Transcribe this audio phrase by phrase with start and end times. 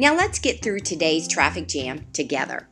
[0.00, 2.66] Now let's get through today's traffic jam together.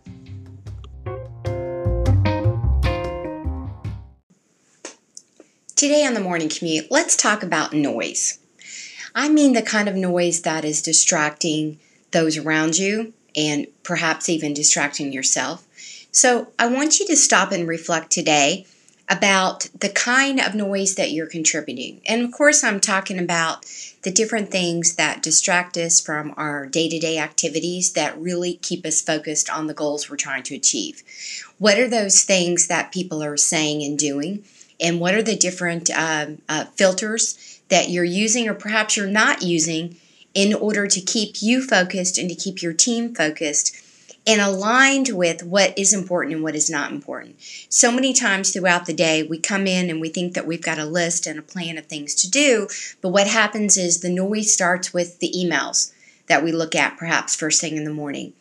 [5.76, 8.38] Today on the morning commute, let's talk about noise.
[9.14, 11.78] I mean the kind of noise that is distracting
[12.12, 15.66] those around you and perhaps even distracting yourself.
[16.10, 18.66] So I want you to stop and reflect today
[19.08, 22.00] about the kind of noise that you're contributing.
[22.06, 23.64] And of course, I'm talking about
[24.02, 28.84] the different things that distract us from our day to day activities that really keep
[28.84, 31.02] us focused on the goals we're trying to achieve.
[31.58, 34.44] What are those things that people are saying and doing?
[34.80, 39.42] And what are the different um, uh, filters that you're using or perhaps you're not
[39.42, 39.96] using
[40.34, 43.76] in order to keep you focused and to keep your team focused?
[44.28, 47.34] And aligned with what is important and what is not important.
[47.70, 50.78] So many times throughout the day, we come in and we think that we've got
[50.78, 52.68] a list and a plan of things to do,
[53.00, 55.94] but what happens is the noise starts with the emails
[56.26, 58.34] that we look at perhaps first thing in the morning,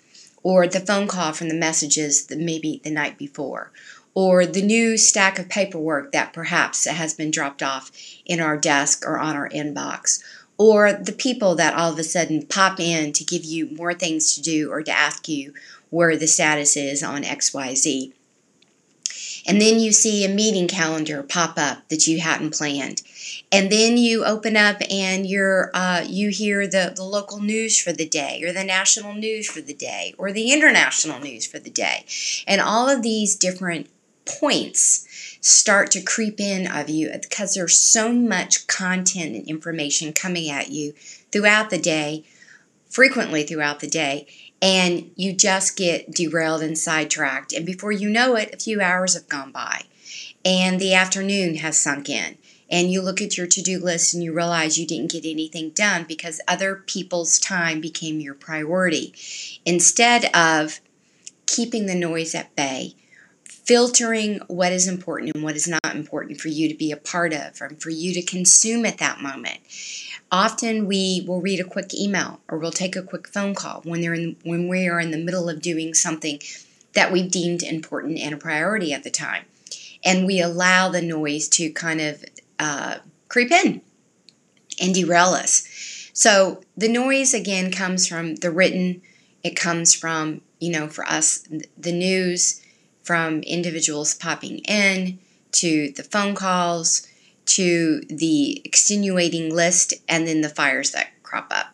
[0.44, 3.72] or the phone call from the messages that maybe the night before,
[4.14, 7.92] or the new stack of paperwork that perhaps has been dropped off
[8.26, 10.22] in our desk or on our inbox,
[10.58, 14.34] or the people that all of a sudden pop in to give you more things
[14.36, 15.54] to do or to ask you
[15.90, 18.14] where the status is on XYZ.
[19.48, 23.02] And then you see a meeting calendar pop up that you hadn't planned.
[23.50, 27.94] And then you open up and you're, uh, you hear the, the local news for
[27.94, 31.70] the day, or the national news for the day, or the international news for the
[31.70, 32.06] day.
[32.46, 33.88] And all of these different
[34.26, 35.06] points
[35.40, 40.70] start to creep in of you because there's so much content and information coming at
[40.70, 40.92] you
[41.32, 42.26] throughout the day,
[42.90, 44.28] frequently throughout the day,
[44.62, 47.54] and you just get derailed and sidetracked.
[47.54, 49.84] And before you know it, a few hours have gone by,
[50.44, 52.38] and the afternoon has sunk in.
[52.70, 55.70] And you look at your to do list and you realize you didn't get anything
[55.70, 59.14] done because other people's time became your priority.
[59.66, 60.82] Instead of
[61.46, 62.94] keeping the noise at bay,
[63.68, 67.34] filtering what is important and what is not important for you to be a part
[67.34, 69.60] of and for you to consume at that moment.
[70.32, 74.02] Often we will read a quick email or we'll take a quick phone call when
[74.02, 76.40] they're in, when we are in the middle of doing something
[76.94, 79.46] that we've deemed important and a priority at the time.
[80.04, 82.26] And we allow the noise to kind of
[82.60, 82.98] uh,
[83.30, 83.82] creep in
[84.82, 85.68] and derail us.
[86.14, 89.02] So the noise again comes from the written,
[89.44, 92.62] it comes from, you know, for us, the news,
[93.04, 95.20] from individuals popping in
[95.54, 97.08] to the phone calls
[97.48, 101.68] to the extenuating list and then the fires that crop up.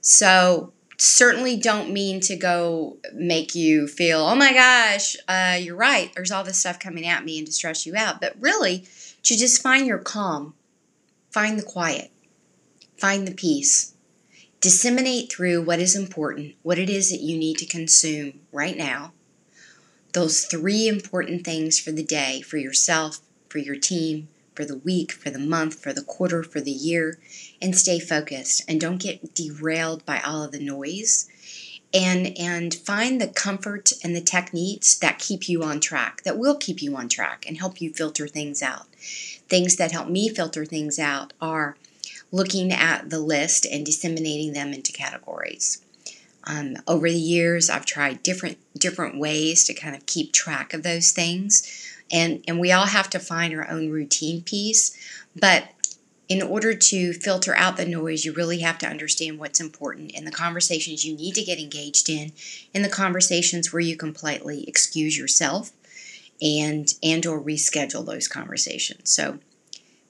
[0.00, 6.12] So, certainly don't mean to go make you feel, oh my gosh, uh, you're right,
[6.14, 8.84] there's all this stuff coming at me and to stress you out, but really
[9.22, 10.54] to just find your calm,
[11.30, 12.10] find the quiet,
[12.96, 13.94] find the peace.
[14.60, 19.12] Disseminate through what is important, what it is that you need to consume right now,
[20.12, 25.12] those three important things for the day for yourself, for your team, for the week,
[25.12, 27.18] for the month, for the quarter, for the year,
[27.60, 31.28] and stay focused and don't get derailed by all of the noise.
[31.94, 36.56] And, and find the comfort and the techniques that keep you on track, that will
[36.56, 38.86] keep you on track and help you filter things out.
[38.96, 41.76] Things that help me filter things out are
[42.30, 45.82] looking at the list and disseminating them into categories.
[46.44, 50.82] Um, over the years, I've tried different different ways to kind of keep track of
[50.82, 51.62] those things,
[52.12, 54.96] and and we all have to find our own routine piece.
[55.34, 55.64] But
[56.28, 60.24] in order to filter out the noise, you really have to understand what's important in
[60.24, 62.32] the conversations you need to get engaged in,
[62.72, 65.72] in the conversations where you completely excuse yourself,
[66.40, 69.10] and and or reschedule those conversations.
[69.10, 69.38] So,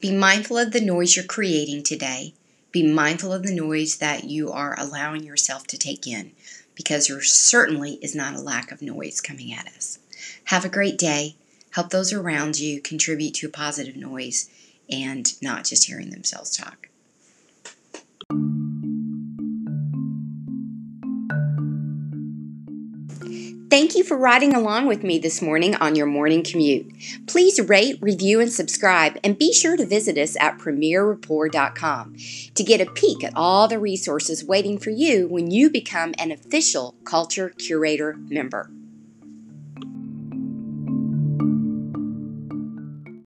[0.01, 2.35] be mindful of the noise you're creating today
[2.73, 6.33] be mindful of the noise that you are allowing yourself to take in
[6.75, 9.99] because there certainly is not a lack of noise coming at us.
[10.45, 11.37] Have a great day.
[11.73, 14.49] Help those around you contribute to a positive noise
[14.91, 16.89] and not just hearing themselves talk.
[23.71, 26.93] Thank you for riding along with me this morning on your morning commute.
[27.27, 32.17] Please rate, review, and subscribe, and be sure to visit us at premierrapport.com
[32.55, 36.31] to get a peek at all the resources waiting for you when you become an
[36.31, 38.71] official Culture Curator member.